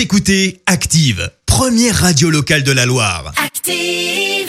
[0.00, 3.34] Vous écoutez Active, première radio locale de la Loire.
[3.36, 4.48] Active.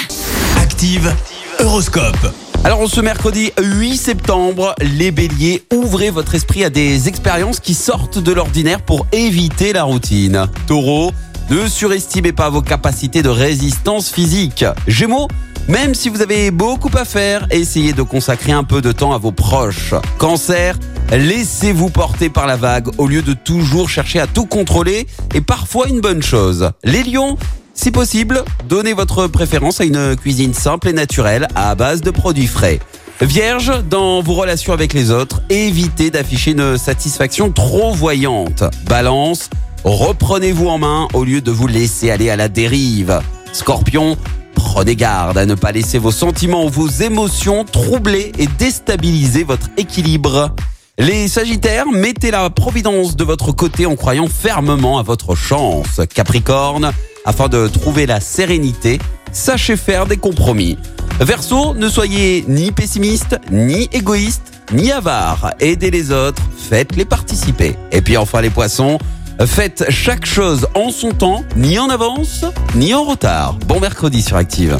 [0.56, 1.14] Active,
[1.60, 2.34] Horoscope.
[2.64, 8.18] Alors ce mercredi 8 septembre, les béliers, ouvrez votre esprit à des expériences qui sortent
[8.18, 10.48] de l'ordinaire pour éviter la routine.
[10.68, 11.12] Taureau,
[11.50, 14.64] ne surestimez pas vos capacités de résistance physique.
[14.88, 15.28] Gémeaux,
[15.68, 19.18] même si vous avez beaucoup à faire, essayez de consacrer un peu de temps à
[19.18, 19.96] vos proches.
[20.18, 20.78] Cancer,
[21.12, 25.88] laissez-vous porter par la vague au lieu de toujours chercher à tout contrôler et parfois
[25.88, 26.72] une bonne chose.
[26.84, 27.38] Les lions,
[27.74, 32.48] si possible, donnez votre préférence à une cuisine simple et naturelle à base de produits
[32.48, 32.80] frais.
[33.22, 38.64] Vierge, dans vos relations avec les autres, évitez d'afficher une satisfaction trop voyante.
[38.86, 39.50] Balance,
[39.84, 43.20] reprenez-vous en main au lieu de vous laisser aller à la dérive.
[43.52, 44.18] Scorpion,
[44.56, 49.68] prenez garde à ne pas laisser vos sentiments ou vos émotions troubler et déstabiliser votre
[49.78, 50.56] équilibre.
[50.98, 56.02] Les Sagittaires, mettez la providence de votre côté en croyant fermement à votre chance.
[56.14, 56.92] Capricorne,
[57.26, 59.00] afin de trouver la sérénité,
[59.32, 60.78] sachez faire des compromis.
[61.22, 65.52] Verseau, ne soyez ni pessimiste, ni égoïste, ni avare.
[65.62, 67.78] Aidez les autres, faites-les participer.
[67.94, 69.00] Et puis enfin les poissons,
[69.46, 72.44] faites chaque chose en son temps, ni en avance,
[72.76, 73.54] ni en retard.
[73.66, 74.78] Bon mercredi sur Active.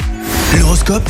[0.60, 1.10] L'horoscope